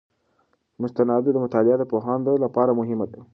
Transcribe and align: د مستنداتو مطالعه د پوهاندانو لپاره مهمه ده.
د 0.75 0.77
مستنداتو 0.81 1.43
مطالعه 1.45 1.77
د 1.79 1.83
پوهاندانو 1.91 2.43
لپاره 2.45 2.71
مهمه 2.79 3.05
ده. 3.11 3.19